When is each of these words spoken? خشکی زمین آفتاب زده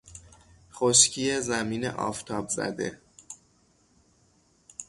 خشکی 0.73 1.41
زمین 1.41 1.85
آفتاب 1.85 2.49
زده 2.49 3.01